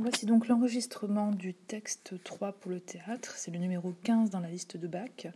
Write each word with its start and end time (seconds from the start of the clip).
Voici 0.00 0.24
donc 0.24 0.48
l'enregistrement 0.48 1.30
du 1.30 1.52
texte 1.52 2.14
3 2.24 2.52
pour 2.52 2.70
le 2.70 2.80
théâtre. 2.80 3.34
C'est 3.36 3.50
le 3.50 3.58
numéro 3.58 3.92
15 4.02 4.30
dans 4.30 4.40
la 4.40 4.48
liste 4.48 4.78
de 4.78 4.88
bac 4.88 5.28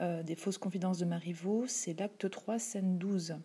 euh, 0.00 0.24
des 0.24 0.34
fausses 0.34 0.58
confidences 0.58 0.98
de 0.98 1.04
Marivaux. 1.04 1.66
C'est 1.68 1.96
l'acte 2.00 2.28
3, 2.28 2.58
scène 2.58 2.98
12. 2.98 3.36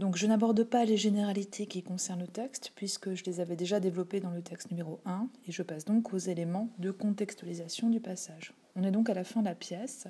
Donc 0.00 0.16
je 0.16 0.26
n'aborde 0.26 0.64
pas 0.64 0.84
les 0.84 0.96
généralités 0.96 1.66
qui 1.66 1.84
concernent 1.84 2.22
le 2.22 2.26
texte, 2.26 2.72
puisque 2.74 3.14
je 3.14 3.22
les 3.22 3.38
avais 3.38 3.54
déjà 3.54 3.78
développées 3.78 4.18
dans 4.18 4.32
le 4.32 4.42
texte 4.42 4.72
numéro 4.72 4.98
1, 5.06 5.28
et 5.46 5.52
je 5.52 5.62
passe 5.62 5.84
donc 5.84 6.12
aux 6.12 6.18
éléments 6.18 6.68
de 6.80 6.90
contextualisation 6.90 7.88
du 7.88 8.00
passage. 8.00 8.54
On 8.74 8.82
est 8.82 8.90
donc 8.90 9.08
à 9.08 9.14
la 9.14 9.22
fin 9.22 9.38
de 9.38 9.46
la 9.46 9.54
pièce. 9.54 10.08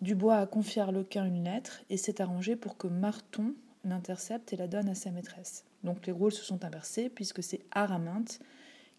Dubois 0.00 0.38
a 0.38 0.46
confié 0.46 0.82
à 0.82 0.86
Arlequin 0.86 1.24
une 1.24 1.44
lettre 1.44 1.82
et 1.88 1.98
s'est 1.98 2.20
arrangé 2.20 2.56
pour 2.56 2.76
que 2.76 2.88
Marton 2.88 3.54
l'intercepte 3.84 4.52
et 4.52 4.56
la 4.56 4.66
donne 4.66 4.88
à 4.88 4.96
sa 4.96 5.12
maîtresse. 5.12 5.64
Donc 5.84 6.04
les 6.04 6.12
rôles 6.12 6.32
se 6.32 6.42
sont 6.42 6.64
inversés, 6.64 7.08
puisque 7.08 7.44
c'est 7.44 7.60
Araminte 7.70 8.40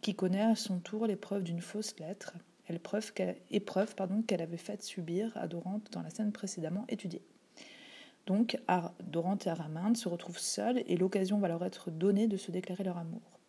qui 0.05 0.13
connaît 0.13 0.43
à 0.43 0.55
son 0.55 0.77
tour 0.77 1.07
l'épreuve 1.07 1.41
d'une 1.41 1.61
fausse 1.61 1.97
lettre, 1.97 2.35
épreuve 2.69 3.11
qu'elle 3.11 4.41
avait 4.41 4.55
faite 4.55 4.83
subir 4.83 5.35
à 5.35 5.47
Dorante 5.47 5.91
dans 5.93 6.03
la 6.03 6.11
scène 6.11 6.31
précédemment 6.31 6.85
étudiée. 6.89 7.23
Donc 8.27 8.59
Dorante 8.99 9.47
et 9.47 9.49
Araminte 9.49 9.97
se 9.97 10.07
retrouvent 10.07 10.37
seuls 10.37 10.83
et 10.85 10.95
l'occasion 10.95 11.39
va 11.39 11.47
leur 11.47 11.65
être 11.65 11.89
donnée 11.89 12.27
de 12.27 12.37
se 12.37 12.51
déclarer 12.51 12.83
leur 12.83 12.99
amour. 12.99 13.39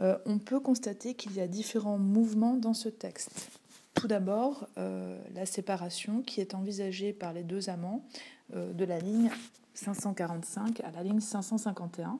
Euh, 0.00 0.18
on 0.26 0.40
peut 0.40 0.58
constater 0.58 1.14
qu'il 1.14 1.34
y 1.34 1.40
a 1.40 1.46
différents 1.46 1.98
mouvements 1.98 2.56
dans 2.56 2.74
ce 2.74 2.88
texte. 2.88 3.48
Tout 3.94 4.08
d'abord, 4.08 4.66
euh, 4.78 5.16
la 5.32 5.46
séparation 5.46 6.22
qui 6.22 6.40
est 6.40 6.56
envisagée 6.56 7.12
par 7.12 7.32
les 7.32 7.44
deux 7.44 7.70
amants 7.70 8.04
euh, 8.52 8.72
de 8.72 8.84
la 8.84 8.98
ligne 8.98 9.30
545 9.74 10.80
à 10.80 10.90
la 10.90 11.04
ligne 11.04 11.20
551 11.20 12.18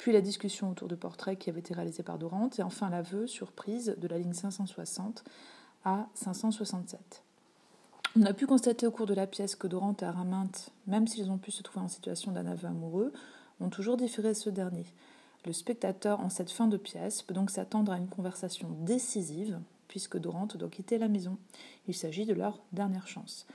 puis 0.00 0.12
la 0.12 0.22
discussion 0.22 0.70
autour 0.70 0.88
de 0.88 0.94
portraits 0.94 1.38
qui 1.38 1.50
avait 1.50 1.60
été 1.60 1.74
réalisé 1.74 2.02
par 2.02 2.18
Dorante, 2.18 2.58
et 2.58 2.62
enfin 2.62 2.88
l'aveu, 2.88 3.26
surprise, 3.26 3.94
de 3.98 4.08
la 4.08 4.16
ligne 4.16 4.32
560 4.32 5.22
à 5.84 6.06
567. 6.14 7.22
On 8.18 8.22
a 8.22 8.32
pu 8.32 8.46
constater 8.46 8.86
au 8.86 8.90
cours 8.90 9.04
de 9.04 9.12
la 9.12 9.26
pièce 9.26 9.56
que 9.56 9.66
Dorante 9.66 10.02
et 10.02 10.06
Araminte, 10.06 10.70
même 10.86 11.06
s'ils 11.06 11.30
ont 11.30 11.36
pu 11.36 11.50
se 11.50 11.62
trouver 11.62 11.84
en 11.84 11.88
situation 11.88 12.32
d'un 12.32 12.46
aveu 12.46 12.66
amoureux, 12.66 13.12
ont 13.60 13.68
toujours 13.68 13.98
différé 13.98 14.32
ce 14.32 14.48
dernier. 14.48 14.86
Le 15.44 15.52
spectateur, 15.52 16.20
en 16.20 16.30
cette 16.30 16.50
fin 16.50 16.66
de 16.66 16.78
pièce, 16.78 17.20
peut 17.20 17.34
donc 17.34 17.50
s'attendre 17.50 17.92
à 17.92 17.98
une 17.98 18.08
conversation 18.08 18.70
décisive, 18.80 19.60
puisque 19.86 20.16
Dorante 20.16 20.56
doit 20.56 20.70
quitter 20.70 20.96
la 20.96 21.08
maison. 21.08 21.36
Il 21.88 21.94
s'agit 21.94 22.24
de 22.24 22.32
leur 22.32 22.58
dernière 22.72 23.06
chance. 23.06 23.46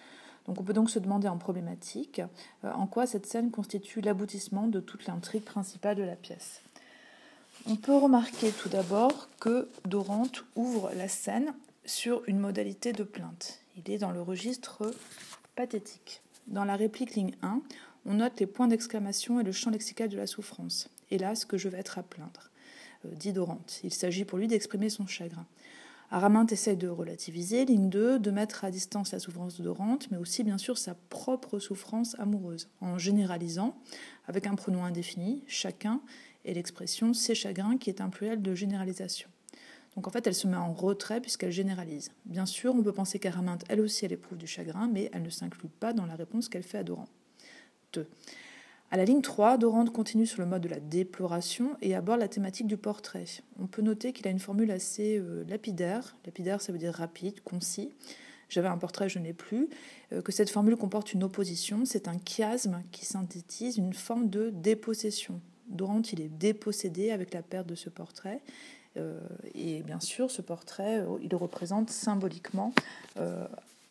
Donc 0.47 0.59
on 0.59 0.63
peut 0.63 0.73
donc 0.73 0.89
se 0.89 0.99
demander 0.99 1.27
en 1.27 1.37
problématique 1.37 2.21
euh, 2.63 2.71
en 2.71 2.87
quoi 2.87 3.07
cette 3.07 3.25
scène 3.25 3.51
constitue 3.51 4.01
l'aboutissement 4.01 4.67
de 4.67 4.79
toute 4.79 5.05
l'intrigue 5.05 5.43
principale 5.43 5.95
de 5.95 6.03
la 6.03 6.15
pièce. 6.15 6.61
On 7.67 7.75
peut 7.75 7.95
remarquer 7.95 8.51
tout 8.51 8.69
d'abord 8.69 9.27
que 9.39 9.67
Dorante 9.85 10.45
ouvre 10.55 10.91
la 10.95 11.07
scène 11.07 11.53
sur 11.85 12.21
une 12.27 12.39
modalité 12.39 12.93
de 12.93 13.03
plainte. 13.03 13.59
Il 13.77 13.91
est 13.91 13.97
dans 13.97 14.11
le 14.11 14.21
registre 14.21 14.91
pathétique. 15.55 16.21
Dans 16.47 16.65
la 16.65 16.75
réplique 16.75 17.15
ligne 17.15 17.35
1, 17.41 17.61
on 18.05 18.13
note 18.15 18.39
les 18.39 18.45
points 18.45 18.67
d'exclamation 18.67 19.39
et 19.39 19.43
le 19.43 19.51
champ 19.51 19.71
lexical 19.71 20.09
de 20.09 20.17
la 20.17 20.27
souffrance. 20.27 20.89
Hélas, 21.09 21.45
que 21.45 21.57
je 21.57 21.69
vais 21.69 21.79
être 21.79 21.97
à 21.97 22.03
plaindre, 22.03 22.51
euh, 23.05 23.09
dit 23.13 23.33
Dorante. 23.33 23.79
Il 23.83 23.93
s'agit 23.93 24.25
pour 24.25 24.37
lui 24.37 24.47
d'exprimer 24.47 24.89
son 24.89 25.07
chagrin. 25.07 25.45
Araminte 26.11 26.51
essaye 26.51 26.77
de 26.77 26.87
relativiser, 26.87 27.65
ligne 27.65 27.89
2, 27.89 28.19
de 28.19 28.31
mettre 28.31 28.63
à 28.63 28.71
distance 28.71 29.11
la 29.11 29.19
souffrance 29.19 29.57
de 29.57 29.63
Dorante, 29.63 30.09
mais 30.11 30.17
aussi 30.17 30.43
bien 30.43 30.57
sûr 30.57 30.77
sa 30.77 30.93
propre 30.93 31.59
souffrance 31.59 32.15
amoureuse, 32.19 32.69
en 32.79 32.97
généralisant, 32.97 33.75
avec 34.27 34.45
un 34.47 34.55
pronom 34.55 34.83
indéfini, 34.83 35.43
chacun, 35.47 36.01
et 36.45 36.53
l'expression 36.53 37.13
ses 37.13 37.33
chagrins, 37.33 37.77
qui 37.77 37.89
est 37.89 38.01
un 38.01 38.09
pluriel 38.09 38.41
de 38.41 38.53
généralisation. 38.53 39.29
Donc 39.95 40.07
en 40.07 40.11
fait, 40.11 40.27
elle 40.27 40.35
se 40.35 40.47
met 40.47 40.57
en 40.57 40.73
retrait 40.73 41.21
puisqu'elle 41.21 41.51
généralise. 41.51 42.11
Bien 42.25 42.45
sûr, 42.45 42.75
on 42.75 42.83
peut 42.83 42.93
penser 42.93 43.17
qu'Araminte, 43.17 43.63
elle 43.69 43.79
aussi, 43.79 44.05
elle 44.05 44.11
éprouve 44.11 44.37
du 44.37 44.47
chagrin, 44.47 44.87
mais 44.91 45.09
elle 45.13 45.23
ne 45.23 45.29
s'inclut 45.29 45.69
pas 45.69 45.93
dans 45.93 46.05
la 46.05 46.15
réponse 46.15 46.49
qu'elle 46.49 46.63
fait 46.63 46.79
à 46.79 46.83
Dorante. 46.83 47.09
2. 47.93 48.07
À 48.95 48.97
la 48.97 49.03
ligne 49.03 49.19
3, 49.19 49.57
Dorante 49.57 49.91
continue 49.91 50.25
sur 50.25 50.39
le 50.39 50.45
mode 50.45 50.61
de 50.61 50.69
la 50.69 50.79
déploration 50.79 51.75
et 51.81 51.95
aborde 51.95 52.21
la 52.21 52.29
thématique 52.29 52.65
du 52.65 52.77
portrait. 52.77 53.25
On 53.59 53.67
peut 53.67 53.81
noter 53.81 54.13
qu'il 54.13 54.25
a 54.25 54.31
une 54.31 54.39
formule 54.39 54.71
assez 54.71 55.17
euh, 55.17 55.43
lapidaire. 55.49 56.15
Lapidaire, 56.25 56.61
ça 56.61 56.71
veut 56.71 56.77
dire 56.77 56.93
rapide, 56.93 57.41
concis. 57.41 57.91
J'avais 58.47 58.69
un 58.69 58.77
portrait, 58.77 59.09
je 59.09 59.19
n'ai 59.19 59.33
plus. 59.33 59.67
Euh, 60.13 60.21
que 60.21 60.31
cette 60.31 60.49
formule 60.49 60.77
comporte 60.77 61.11
une 61.11 61.25
opposition. 61.25 61.83
C'est 61.83 62.07
un 62.07 62.15
chiasme 62.25 62.81
qui 62.93 63.03
synthétise 63.03 63.75
une 63.75 63.91
forme 63.91 64.29
de 64.29 64.49
dépossession. 64.49 65.41
Dorante, 65.67 66.13
il 66.13 66.21
est 66.21 66.29
dépossédé 66.29 67.11
avec 67.11 67.33
la 67.33 67.41
perte 67.41 67.67
de 67.67 67.75
ce 67.75 67.89
portrait. 67.89 68.39
Euh, 68.95 69.19
et 69.55 69.83
bien 69.83 69.99
sûr, 69.99 70.31
ce 70.31 70.41
portrait, 70.41 71.03
il 71.21 71.35
représente 71.35 71.89
symboliquement 71.89 72.73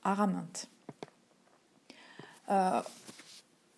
Araminte. 0.02 0.70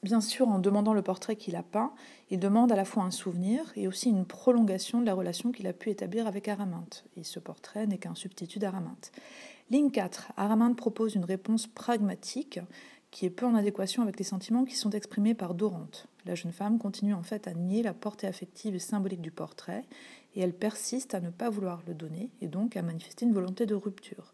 Bien 0.07 0.21
sûr, 0.21 0.47
en 0.47 0.61
demandant 0.61 0.95
le 0.95 1.03
portrait 1.03 1.35
qu'il 1.35 1.57
a 1.57 1.65
peint, 1.65 1.93
il 2.31 2.39
demande 2.39 2.71
à 2.71 2.77
la 2.77 2.85
fois 2.85 3.03
un 3.03 3.11
souvenir 3.11 3.73
et 3.75 3.89
aussi 3.89 4.09
une 4.09 4.25
prolongation 4.25 5.01
de 5.01 5.05
la 5.05 5.15
relation 5.15 5.51
qu'il 5.51 5.67
a 5.67 5.73
pu 5.73 5.91
établir 5.91 6.29
avec 6.29 6.47
Araminte. 6.47 7.05
Et 7.17 7.25
ce 7.25 7.41
portrait 7.41 7.89
n'est 7.89 7.99
qu'un 7.99 8.15
substitut 8.15 8.61
d'Araminte. 8.61 9.11
Ligne 9.69 9.91
4. 9.91 10.31
Araminte 10.37 10.77
propose 10.77 11.17
une 11.17 11.25
réponse 11.25 11.67
pragmatique 11.67 12.61
qui 13.11 13.27
est 13.27 13.31
peu 13.31 13.47
en 13.47 13.57
adéquation 13.57 14.05
avec 14.05 14.17
les 14.21 14.25
sentiments 14.25 14.65
qui 14.65 14.77
sont 14.77 14.91
exprimés 14.91 15.35
par 15.35 15.55
Dorante. 15.55 16.07
La 16.25 16.37
jeune 16.37 16.53
femme 16.53 16.79
continue 16.79 17.13
en 17.13 17.25
fait 17.25 17.49
à 17.49 17.55
nier 17.55 17.83
la 17.83 17.93
portée 17.93 18.29
affective 18.29 18.77
et 18.77 18.79
symbolique 18.79 19.23
du 19.23 19.33
portrait 19.33 19.83
et 20.37 20.41
elle 20.41 20.55
persiste 20.55 21.17
à 21.17 21.21
ne 21.21 21.31
pas 21.31 21.51
vouloir 21.51 21.83
le 21.85 21.95
donner 21.95 22.31
et 22.41 22.47
donc 22.47 22.77
à 22.77 22.83
manifester 22.83 23.27
une 23.27 23.35
volonté 23.35 23.67
de 23.67 23.75
rupture. 23.75 24.33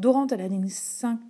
Dorante, 0.00 0.32
à 0.32 0.36
la 0.36 0.48
ligne 0.48 0.68
5, 0.68 1.20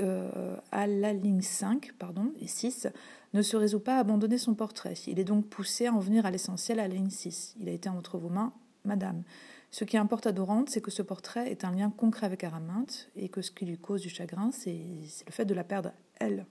euh, 0.00 0.56
à 0.72 0.86
la 0.86 1.12
ligne 1.12 1.40
5 1.40 1.92
pardon, 1.98 2.32
et 2.40 2.46
6 2.46 2.88
ne 3.32 3.42
se 3.42 3.56
résout 3.56 3.80
pas 3.80 3.96
à 3.96 4.00
abandonner 4.00 4.38
son 4.38 4.54
portrait. 4.54 4.94
Il 5.06 5.18
est 5.18 5.24
donc 5.24 5.46
poussé 5.46 5.86
à 5.86 5.92
en 5.92 5.98
venir 5.98 6.26
à 6.26 6.30
l'essentiel 6.30 6.80
à 6.80 6.88
la 6.88 6.94
ligne 6.94 7.10
6. 7.10 7.56
Il 7.60 7.68
a 7.68 7.72
été 7.72 7.88
entre 7.88 8.18
vos 8.18 8.28
mains, 8.28 8.52
madame. 8.84 9.22
Ce 9.70 9.84
qui 9.84 9.96
importe 9.96 10.26
à 10.26 10.32
Dorante, 10.32 10.70
c'est 10.70 10.80
que 10.80 10.92
ce 10.92 11.02
portrait 11.02 11.50
est 11.50 11.64
un 11.64 11.72
lien 11.72 11.90
concret 11.90 12.26
avec 12.26 12.44
Araminte 12.44 13.10
et 13.16 13.28
que 13.28 13.42
ce 13.42 13.50
qui 13.50 13.66
lui 13.66 13.76
cause 13.76 14.02
du 14.02 14.08
chagrin, 14.08 14.50
c'est 14.52 14.78
le 15.26 15.32
fait 15.32 15.44
de 15.44 15.54
la 15.54 15.64
perdre, 15.64 15.92
elle. 16.20 16.46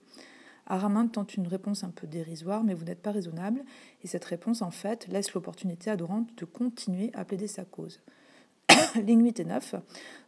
Araminte 0.66 1.12
tente 1.12 1.34
une 1.34 1.46
réponse 1.46 1.84
un 1.84 1.90
peu 1.90 2.06
dérisoire, 2.06 2.64
mais 2.64 2.74
vous 2.74 2.84
n'êtes 2.84 3.02
pas 3.02 3.12
raisonnable, 3.12 3.64
et 4.02 4.06
cette 4.06 4.24
réponse, 4.24 4.62
en 4.62 4.70
fait, 4.70 5.06
laisse 5.08 5.32
l'opportunité 5.34 5.90
à 5.90 5.96
Dorante 5.96 6.28
de 6.36 6.44
continuer 6.44 7.10
à 7.14 7.24
plaider 7.24 7.46
sa 7.46 7.64
cause. 7.64 8.00
Ligne 9.02 9.24
8 9.24 9.40
et 9.40 9.44
9. 9.44 9.74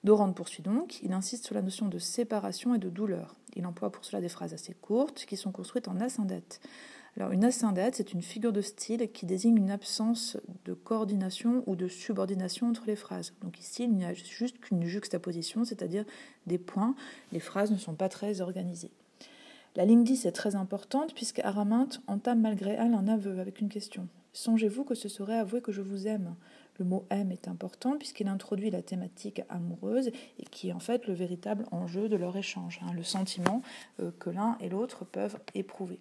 Dorante 0.05 0.37
poursuit 0.37 0.63
donc. 0.63 1.03
Il 1.03 1.13
insiste 1.13 1.45
sur 1.45 1.55
la 1.55 1.63
notion 1.63 1.89
de 1.89 1.99
séparation 1.99 2.75
et 2.75 2.79
de 2.79 2.89
douleur. 2.89 3.37
Il 3.55 3.67
emploie 3.67 3.91
pour 3.91 4.05
cela 4.05 4.21
des 4.21 4.29
phrases 4.29 4.55
assez 4.55 4.75
courtes 4.75 5.25
qui 5.27 5.37
sont 5.37 5.53
construites 5.53 5.89
en 5.89 6.01
ascendette. 6.01 6.61
Alors, 7.17 7.33
une 7.33 7.45
ascendette, 7.45 7.95
c'est 7.95 8.13
une 8.13 8.21
figure 8.21 8.53
de 8.53 8.61
style 8.61 9.11
qui 9.11 9.25
désigne 9.25 9.57
une 9.57 9.71
absence 9.71 10.37
de 10.67 10.75
coordination 10.75 11.63
ou 11.67 11.75
de 11.75 11.89
subordination 11.89 12.69
entre 12.69 12.85
les 12.87 12.97
phrases. 12.97 13.33
Donc 13.41 13.59
ici, 13.59 13.85
il 13.85 13.95
n'y 13.95 14.05
a 14.05 14.13
juste 14.13 14.59
qu'une 14.61 14.85
juxtaposition, 14.85 15.65
c'est-à-dire 15.65 16.05
des 16.47 16.59
points. 16.59 16.95
Les 17.33 17.41
phrases 17.41 17.71
ne 17.71 17.79
sont 17.79 17.95
pas 17.95 18.11
très 18.11 18.43
organisées. 18.43 18.91
La 19.77 19.87
ligne 19.87 20.05
10 20.05 20.27
est 20.27 20.33
très 20.33 20.57
importante 20.57 21.15
puisque 21.15 21.39
Araminte 21.41 22.03
entame 22.07 22.41
malgré 22.41 22.73
elle 22.73 22.95
un 22.95 23.09
aveu 23.09 23.41
avec 23.41 23.61
une 23.61 23.69
question. 23.69 24.09
Songez-vous 24.35 24.85
que 24.85 24.95
ce 24.95 25.09
serait 25.09 25.39
avouer 25.39 25.63
que 25.63 25.73
je 25.73 25.81
vous 25.81 26.07
aime? 26.07 26.35
Le 26.79 26.85
mot 26.85 27.07
aime 27.11 27.33
est 27.33 27.49
important 27.49 27.97
puisqu'il 27.97 28.29
introduit 28.29 28.71
la 28.71 28.83
thématique 28.83 29.43
amoureuse 29.49 30.09
et 30.39 30.45
qui 30.51 30.69
est 30.69 30.73
en 30.73 30.81
fait 30.81 31.07
le 31.07 31.15
véritable 31.15 31.67
enjeu 31.71 32.09
de 32.09 32.17
leur 32.17 32.37
échange, 32.37 32.81
hein, 32.83 32.93
le 32.95 33.03
sentiment 33.03 33.63
euh, 34.01 34.11
que 34.19 34.31
l'un 34.31 34.57
et 34.61 34.69
l'autre 34.69 35.05
peuvent 35.05 35.39
éprouver. 35.55 36.01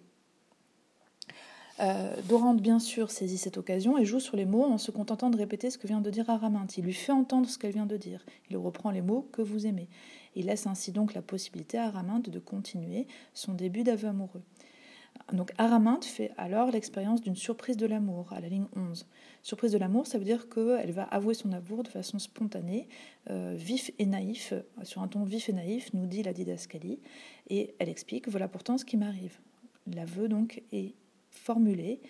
Euh, 1.80 2.16
Dorante, 2.22 2.62
bien 2.62 2.78
sûr, 2.78 3.10
saisit 3.10 3.36
cette 3.36 3.58
occasion 3.58 3.98
et 3.98 4.04
joue 4.04 4.20
sur 4.20 4.36
les 4.36 4.46
mots 4.46 4.64
en 4.64 4.78
se 4.78 4.90
contentant 4.90 5.28
de 5.28 5.36
répéter 5.36 5.70
ce 5.70 5.76
que 5.76 5.86
vient 5.86 6.00
de 6.00 6.10
dire 6.10 6.30
Araminte. 6.30 6.78
Il 6.78 6.84
lui 6.84 6.94
fait 6.94 7.12
entendre 7.12 7.48
ce 7.48 7.58
qu'elle 7.58 7.72
vient 7.72 7.86
de 7.86 7.98
dire. 7.98 8.24
Il 8.50 8.56
reprend 8.56 8.90
les 8.90 9.02
mots 9.02 9.28
que 9.32 9.42
vous 9.42 9.66
aimez. 9.66 9.88
Il 10.34 10.46
laisse 10.46 10.66
ainsi 10.66 10.92
donc 10.92 11.12
la 11.14 11.22
possibilité 11.22 11.76
à 11.76 11.86
Araminte 11.86 12.30
de 12.30 12.38
continuer 12.38 13.06
son 13.34 13.52
début 13.52 13.82
d'aveu 13.82 14.08
amoureux. 14.08 14.42
Donc 15.32 15.52
Araminte 15.58 16.04
fait 16.04 16.30
alors 16.36 16.70
l'expérience 16.70 17.20
d'une 17.20 17.36
surprise 17.36 17.76
de 17.76 17.86
l'amour 17.86 18.32
à 18.32 18.40
la 18.40 18.48
ligne 18.48 18.66
11. 18.76 19.06
Surprise 19.42 19.72
de 19.72 19.78
l'amour, 19.78 20.06
ça 20.06 20.18
veut 20.18 20.24
dire 20.24 20.48
qu'elle 20.48 20.92
va 20.92 21.04
avouer 21.04 21.34
son 21.34 21.52
amour 21.52 21.82
de 21.82 21.88
façon 21.88 22.18
spontanée, 22.18 22.88
euh, 23.30 23.54
vif 23.56 23.90
et 23.98 24.06
naïf, 24.06 24.52
sur 24.82 25.02
un 25.02 25.08
ton 25.08 25.24
vif 25.24 25.48
et 25.48 25.52
naïf, 25.52 25.92
nous 25.94 26.06
dit 26.06 26.22
la 26.22 26.32
didascalie, 26.32 27.00
et 27.48 27.74
elle 27.78 27.88
explique 27.88 28.28
voilà 28.28 28.48
pourtant 28.48 28.78
ce 28.78 28.84
qui 28.84 28.96
m'arrive. 28.96 29.38
L'aveu 29.86 30.28
donc 30.28 30.62
est 30.72 30.94
formulé 31.36 32.00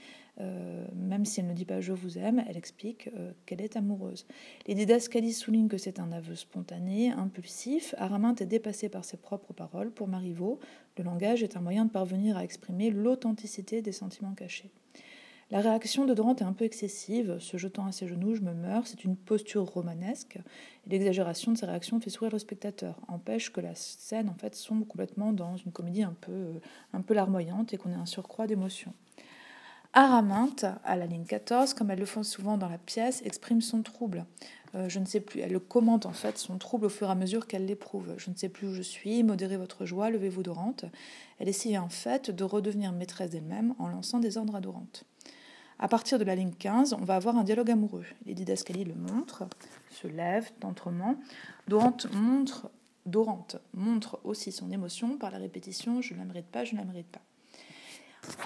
euh, 0.40 0.84
même 0.94 1.24
si 1.24 1.40
elle 1.40 1.46
ne 1.46 1.54
dit 1.54 1.64
pas 1.64 1.80
je 1.80 1.92
vous 1.92 2.18
aime, 2.18 2.44
elle 2.46 2.58
explique 2.58 3.08
euh, 3.16 3.32
qu'elle 3.46 3.62
est 3.62 3.76
amoureuse. 3.76 4.26
Les 4.66 4.74
didascalies 4.74 5.32
soulignent 5.32 5.68
que 5.68 5.78
c'est 5.78 5.98
un 5.98 6.12
aveu 6.12 6.34
spontané, 6.34 7.10
impulsif. 7.10 7.94
Araminte 7.96 8.42
est 8.42 8.46
dépassé 8.46 8.88
par 8.88 9.04
ses 9.04 9.16
propres 9.16 9.54
paroles. 9.54 9.90
Pour 9.90 10.08
Marivaux, 10.08 10.60
le 10.98 11.04
langage 11.04 11.42
est 11.42 11.56
un 11.56 11.60
moyen 11.60 11.86
de 11.86 11.90
parvenir 11.90 12.36
à 12.36 12.44
exprimer 12.44 12.90
l'authenticité 12.90 13.80
des 13.80 13.92
sentiments 13.92 14.34
cachés. 14.34 14.70
La 15.52 15.60
réaction 15.60 16.06
de 16.06 16.12
Dorante 16.12 16.42
est 16.42 16.44
un 16.44 16.52
peu 16.52 16.64
excessive. 16.64 17.38
Se 17.38 17.56
jetant 17.56 17.86
à 17.86 17.92
ses 17.92 18.08
genoux, 18.08 18.34
je 18.34 18.40
me 18.40 18.52
meurs. 18.52 18.88
C'est 18.88 19.04
une 19.04 19.14
posture 19.14 19.62
romanesque. 19.62 20.38
L'exagération 20.88 21.52
de 21.52 21.56
sa 21.56 21.68
réaction 21.68 22.00
fait 22.00 22.10
sourire 22.10 22.32
le 22.32 22.40
spectateur. 22.40 22.98
Empêche 23.06 23.52
que 23.52 23.60
la 23.60 23.76
scène 23.76 24.28
en 24.28 24.34
fait 24.34 24.56
sombre 24.56 24.84
complètement 24.88 25.32
dans 25.32 25.56
une 25.56 25.70
comédie 25.70 26.02
un 26.02 26.16
peu, 26.20 26.60
larmoyante 27.10 27.72
et 27.72 27.76
qu'on 27.76 27.92
ait 27.92 27.94
un 27.94 28.06
surcroît 28.06 28.48
d'émotion. 28.48 28.92
Araminte, 29.92 30.66
à 30.84 30.96
la 30.96 31.06
ligne 31.06 31.24
14, 31.24 31.74
comme 31.74 31.92
elles 31.92 32.00
le 32.00 32.06
font 32.06 32.24
souvent 32.24 32.58
dans 32.58 32.68
la 32.68 32.76
pièce, 32.76 33.22
exprime 33.24 33.60
son 33.60 33.82
trouble. 33.82 34.26
Euh, 34.74 34.88
je 34.88 34.98
ne 34.98 35.06
sais 35.06 35.20
plus, 35.20 35.40
elle 35.40 35.52
le 35.52 35.60
commente 35.60 36.06
en 36.06 36.12
fait, 36.12 36.38
son 36.38 36.58
trouble 36.58 36.86
au 36.86 36.90
fur 36.90 37.06
et 37.06 37.12
à 37.12 37.14
mesure 37.14 37.46
qu'elle 37.46 37.66
l'éprouve. 37.66 38.14
Je 38.18 38.30
ne 38.30 38.34
sais 38.34 38.48
plus 38.48 38.66
où 38.66 38.74
je 38.74 38.82
suis, 38.82 39.22
modérez 39.22 39.56
votre 39.56 39.86
joie, 39.86 40.10
levez-vous 40.10 40.42
Dorante. 40.42 40.84
Elle 41.38 41.48
essaye 41.48 41.78
en 41.78 41.88
fait 41.88 42.32
de 42.32 42.44
redevenir 42.44 42.92
maîtresse 42.92 43.30
d'elle-même 43.30 43.74
en 43.78 43.86
lançant 43.86 44.18
des 44.18 44.36
ordres 44.36 44.56
à 44.56 44.60
Dorante. 44.60 45.06
À 45.78 45.88
partir 45.88 46.18
de 46.18 46.24
la 46.24 46.34
ligne 46.34 46.52
15, 46.52 46.94
on 46.94 47.04
va 47.04 47.16
avoir 47.16 47.36
un 47.36 47.44
dialogue 47.44 47.70
amoureux. 47.70 48.04
Les 48.24 48.34
didascalies 48.34 48.84
le 48.84 48.94
montrent, 48.94 49.44
se 49.90 50.06
lèvent 50.06 50.50
tendrement. 50.58 51.16
Dorante 51.68 52.10
montre, 52.12 52.70
Dorante 53.04 53.56
montre 53.74 54.18
aussi 54.24 54.52
son 54.52 54.70
émotion 54.70 55.18
par 55.18 55.30
la 55.30 55.38
répétition 55.38 56.00
Je 56.00 56.14
ne 56.14 56.20
la 56.20 56.24
mérite 56.24 56.46
pas, 56.46 56.64
je 56.64 56.74
ne 56.74 56.80
la 56.80 56.86
mérite 56.86 57.08
pas. 57.08 57.20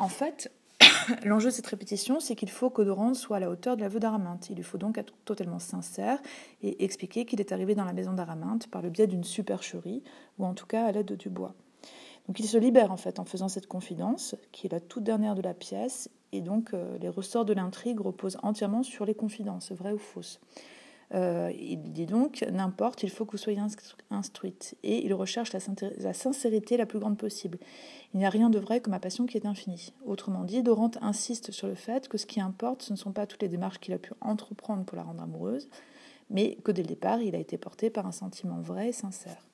En 0.01 0.09
fait, 0.09 0.51
l'enjeu 1.25 1.51
de 1.51 1.55
cette 1.55 1.69
répétition, 1.69 2.19
c'est 2.19 2.35
qu'il 2.35 2.51
faut 2.51 2.69
que 2.69 2.83
Dorante 2.83 3.15
soit 3.15 3.37
à 3.37 3.41
la 3.41 3.49
hauteur 3.49 3.77
de 3.77 3.83
l'aveu 3.83 4.01
d'Araminte. 4.01 4.51
Il 4.51 4.57
lui 4.57 4.65
faut 4.65 4.79
donc 4.79 4.99
être 4.99 5.13
totalement 5.25 5.61
sincère 5.61 6.19
et 6.63 6.83
expliquer 6.83 7.27
qu'il 7.27 7.41
est 7.41 7.53
arrivé 7.53 7.77
dans 7.77 7.85
la 7.85 7.93
maison 7.93 8.13
d'Araminte 8.13 8.67
par 8.67 8.83
le 8.83 8.91
biais 8.91 9.07
d'une 9.07 9.25
supercherie, 9.25 10.03
ou 10.39 10.47
en 10.47 10.55
tout 10.55 10.67
cas 10.67 10.85
à 10.85 10.91
l'aide 10.91 11.13
du 11.13 11.29
bois. 11.29 11.55
Donc 12.27 12.41
il 12.41 12.47
se 12.47 12.59
libère 12.59 12.91
en 12.91 12.97
fait 12.97 13.21
en 13.21 13.25
faisant 13.25 13.49
cette 13.49 13.69
confidence, 13.69 14.35
qui 14.51 14.67
est 14.67 14.71
la 14.71 14.81
toute 14.81 15.05
dernière 15.05 15.37
de 15.37 15.43
la 15.43 15.55
pièce, 15.55 16.11
et 16.33 16.41
donc 16.41 16.75
euh, 16.75 16.99
les 16.99 17.09
ressorts 17.09 17.45
de 17.45 17.53
l'intrigue 17.53 18.01
reposent 18.01 18.39
entièrement 18.43 18.83
sur 18.83 19.05
les 19.05 19.15
confidences, 19.15 19.73
vraies 19.73 19.93
ou 19.93 19.99
fausses. 19.99 20.41
Euh, 21.13 21.53
il 21.59 21.93
dit 21.93 22.07
donc, 22.07 22.45
n'importe, 22.53 23.03
il 23.03 23.11
faut 23.11 23.25
que 23.25 23.33
vous 23.33 23.39
soyez 23.39 23.61
instruite. 24.11 24.77
Et 24.85 25.05
il 25.05 25.13
recherche 25.13 25.53
la, 25.53 26.13
sincérité 26.13 26.77
la 26.77 26.87
plus 26.87 27.01
grande 27.01 27.19
possible. 27.19 27.59
Il 28.15 28.19
n'y 28.19 28.27
a 28.27 28.31
rien 28.31 28.49
de 28.49 28.59
vrai 28.59 28.81
que 28.81 28.91
ma 28.91 29.01
passion 29.01 29.27
qui 29.27 29.37
est 29.37 29.47
infinie. 29.47 29.93
Autrement 30.07 30.45
dit, 30.45 30.63
Dorante 30.63 30.99
insiste 31.03 31.51
sur 31.51 31.67
le 31.67 31.75
fait 31.75 32.09
que 32.09 32.17
ce 32.17 32.27
qui 32.27 32.41
importe, 32.41 32.83
ce 32.83 32.93
ne 32.93 32.99
sont 32.99 33.13
pas 33.13 33.27
toutes 33.27 33.43
les 33.43 33.49
démarches 33.49 33.81
qu'il 33.81 33.95
a 33.95 33.99
pu 33.99 34.13
entreprendre 34.21 34.85
pour 34.85 34.97
la 34.97 35.03
rendre 35.03 35.23
amoureuse, 35.23 35.69
mais 36.29 36.57
que 36.63 36.71
dès 36.71 36.83
le 36.83 36.89
départ, 36.89 37.21
il 37.21 37.35
a 37.35 37.39
été 37.39 37.59
porté 37.59 37.91
par 37.91 38.07
un 38.07 38.13
sentiment 38.13 38.61
vrai 38.61 38.91
et 38.91 38.93
sincère. 38.93 39.49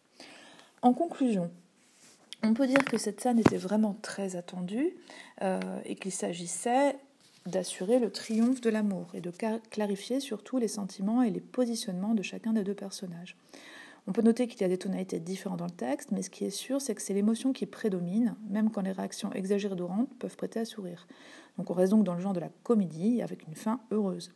En 0.82 0.93
conclusion, 0.93 1.50
on 2.42 2.54
peut 2.54 2.66
dire 2.66 2.84
que 2.84 2.98
cette 2.98 3.20
scène 3.20 3.38
était 3.38 3.56
vraiment 3.56 3.96
très 4.02 4.36
attendue 4.36 4.94
euh, 5.42 5.60
et 5.84 5.94
qu'il 5.94 6.12
s'agissait 6.12 6.96
d'assurer 7.46 7.98
le 7.98 8.10
triomphe 8.10 8.60
de 8.60 8.70
l'amour 8.70 9.08
et 9.14 9.20
de 9.20 9.32
clarifier 9.70 10.20
surtout 10.20 10.58
les 10.58 10.68
sentiments 10.68 11.22
et 11.22 11.30
les 11.30 11.40
positionnements 11.40 12.14
de 12.14 12.22
chacun 12.22 12.52
des 12.52 12.64
deux 12.64 12.74
personnages. 12.74 13.36
On 14.08 14.12
peut 14.12 14.22
noter 14.22 14.46
qu'il 14.46 14.60
y 14.60 14.64
a 14.64 14.68
des 14.68 14.78
tonalités 14.78 15.18
différentes 15.18 15.58
dans 15.58 15.66
le 15.66 15.70
texte, 15.70 16.12
mais 16.12 16.22
ce 16.22 16.30
qui 16.30 16.44
est 16.44 16.50
sûr, 16.50 16.80
c'est 16.80 16.94
que 16.94 17.02
c'est 17.02 17.14
l'émotion 17.14 17.52
qui 17.52 17.66
prédomine, 17.66 18.36
même 18.48 18.70
quand 18.70 18.82
les 18.82 18.92
réactions 18.92 19.32
exagérées 19.32 19.74
d'Orante 19.74 20.08
peuvent 20.18 20.36
prêter 20.36 20.60
à 20.60 20.64
sourire. 20.64 21.08
Donc 21.58 21.70
on 21.70 21.74
reste 21.74 21.90
donc 21.90 22.04
dans 22.04 22.14
le 22.14 22.20
genre 22.20 22.32
de 22.32 22.40
la 22.40 22.50
comédie, 22.62 23.20
avec 23.22 23.46
une 23.48 23.56
fin 23.56 23.80
heureuse. 23.90 24.32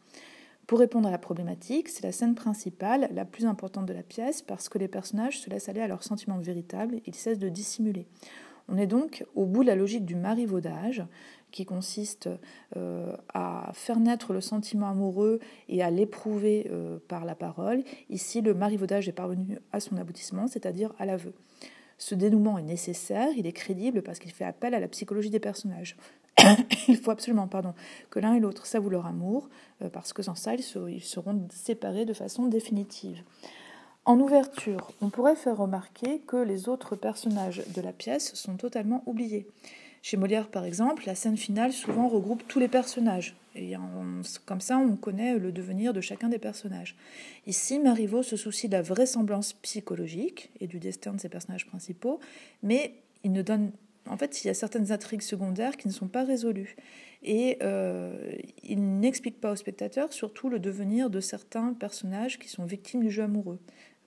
Pour 0.71 0.79
répondre 0.79 1.09
à 1.09 1.11
la 1.11 1.19
problématique, 1.19 1.89
c'est 1.89 2.05
la 2.05 2.13
scène 2.13 2.37
principale, 2.37 3.09
la 3.13 3.25
plus 3.25 3.45
importante 3.45 3.87
de 3.87 3.93
la 3.93 4.05
pièce, 4.05 4.41
parce 4.41 4.69
que 4.69 4.79
les 4.79 4.87
personnages 4.87 5.41
se 5.41 5.51
laissent 5.51 5.69
aller 5.69 5.81
à 5.81 5.89
leurs 5.89 6.05
sentiments 6.05 6.39
véritables, 6.39 7.01
ils 7.07 7.15
cessent 7.17 7.41
de 7.41 7.49
dissimuler. 7.49 8.07
On 8.69 8.79
est 8.79 8.87
donc 8.87 9.25
au 9.35 9.47
bout 9.47 9.65
de 9.65 9.67
la 9.67 9.75
logique 9.75 10.05
du 10.05 10.15
marivaudage, 10.15 11.03
qui 11.51 11.65
consiste 11.65 12.29
euh, 12.77 13.17
à 13.35 13.73
faire 13.75 13.99
naître 13.99 14.33
le 14.33 14.41
sentiment 14.41 14.89
amoureux 14.89 15.41
et 15.69 15.83
à 15.83 15.91
l'éprouver 15.91 16.69
euh, 16.71 17.01
par 17.09 17.25
la 17.25 17.35
parole. 17.35 17.83
Ici, 18.09 18.41
le 18.41 18.55
marivaudage 18.55 19.09
est 19.09 19.13
parvenu 19.13 19.59
à 19.73 19.81
son 19.81 19.97
aboutissement, 19.97 20.47
c'est-à-dire 20.47 20.93
à 21.01 21.05
l'aveu. 21.05 21.33
Ce 22.01 22.15
dénouement 22.15 22.57
est 22.57 22.63
nécessaire, 22.63 23.29
il 23.37 23.47
est 23.47 23.53
crédible 23.53 24.01
parce 24.01 24.19
qu'il 24.19 24.33
fait 24.33 24.47
appel 24.47 24.73
à 24.73 24.81
la 24.81 24.89
psychologie 24.89 25.29
des 25.29 25.39
personnages. 25.39 25.99
il 26.89 26.97
faut 26.97 27.11
absolument 27.11 27.47
pardon, 27.47 27.75
que 28.09 28.19
l'un 28.19 28.33
et 28.33 28.41
l'autre 28.41 28.65
s'avouent 28.65 28.89
leur 28.89 29.05
amour, 29.05 29.51
euh, 29.83 29.91
parce 29.91 30.15
que 30.15 30.23
sans 30.23 30.35
ça, 30.35 30.55
ils 30.55 31.03
seront 31.03 31.47
séparés 31.53 32.07
de 32.07 32.15
façon 32.15 32.47
définitive. 32.47 33.23
En 34.07 34.19
ouverture, 34.19 34.93
on 35.03 35.11
pourrait 35.11 35.37
faire 35.37 35.59
remarquer 35.59 36.21
que 36.21 36.39
les 36.39 36.71
autres 36.71 36.97
personnages 36.97 37.63
de 37.75 37.83
la 37.83 37.93
pièce 37.93 38.35
sont 38.35 38.57
totalement 38.57 39.03
oubliés. 39.05 39.47
Chez 40.01 40.17
Molière, 40.17 40.49
par 40.49 40.65
exemple, 40.65 41.03
la 41.05 41.15
scène 41.15 41.37
finale 41.37 41.75
souvent 41.75 42.09
regroupe 42.09 42.49
tous 42.49 42.61
les 42.61 42.69
personnages. 42.69 43.37
Et 43.55 43.75
comme 44.47 44.61
ça, 44.61 44.79
on 44.79 44.97
connaît 44.97 45.39
le 45.39 45.51
devenir 45.51 45.93
de 45.93 46.01
chacun 46.01 46.29
des 46.29 46.39
personnages. 46.39 46.97
Ici, 47.47 47.79
Marivaux 47.79 48.23
se 48.23 48.37
soucie 48.37 48.69
de 48.69 48.73
la 48.73 48.83
vraisemblance 48.83 49.55
psychologique 49.55 50.51
et 50.61 50.67
du 50.67 50.79
destin 50.79 51.13
de 51.13 51.21
ses 51.21 51.29
personnages 51.29 51.67
principaux, 51.67 52.21
mais 52.63 52.95
il 53.25 53.33
ne 53.33 53.43
donne 53.43 53.73
en 54.09 54.17
fait, 54.17 54.43
il 54.43 54.47
y 54.49 54.51
a 54.51 54.55
certaines 54.55 54.93
intrigues 54.93 55.23
secondaires 55.23 55.77
qui 55.77 55.87
ne 55.87 55.93
sont 55.93 56.09
pas 56.09 56.25
résolues. 56.25 56.77
Et 57.23 57.59
euh, 57.63 58.35
il 58.63 58.99
n'explique 58.99 59.41
pas 59.41 59.53
au 59.53 59.57
spectateur 59.57 60.13
surtout 60.13 60.49
le 60.49 60.59
devenir 60.59 61.11
de 61.11 61.21
certains 61.21 61.75
personnages 61.75 62.39
qui 62.39 62.49
sont 62.49 62.65
victimes 62.65 63.03
du 63.03 63.11
jeu 63.11 63.25
amoureux, 63.25 63.59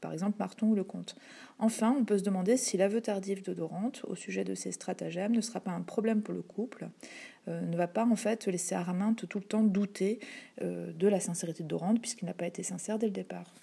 par 0.04 0.12
exemple 0.12 0.36
Marton 0.38 0.68
ou 0.68 0.76
le 0.76 0.84
comte. 0.84 1.16
Enfin, 1.60 1.96
on 1.98 2.04
peut 2.04 2.18
se 2.18 2.24
demander 2.24 2.58
si 2.58 2.76
l'aveu 2.76 3.00
tardif 3.00 3.42
de 3.42 3.54
Dorante 3.54 4.02
au 4.06 4.16
sujet 4.16 4.44
de 4.44 4.54
ses 4.54 4.74
stratagèmes 4.74 5.34
ne 5.34 5.40
sera 5.40 5.62
pas 5.62 5.72
un 5.72 5.82
problème 5.82 6.22
pour 6.22 6.34
le 6.34 6.42
couple, 6.42 6.90
euh, 7.48 7.62
ne 7.62 7.78
va 7.78 7.88
pas 7.88 8.06
en 8.06 8.18
fait 8.18 8.46
laisser 8.48 8.76
Araminte 8.76 9.28
tout 9.30 9.40
le 9.40 9.46
temps 9.46 9.64
douter 9.64 10.20
euh, 10.62 10.92
de 10.92 11.08
la 11.08 11.22
sincérité 11.22 11.64
de 11.64 11.70
Dorante 11.70 12.02
puisqu'il 12.02 12.26
n'a 12.26 12.34
pas 12.34 12.48
été 12.48 12.64
sincère 12.64 13.00
dès 13.00 13.08
le 13.08 13.14
départ. 13.14 13.54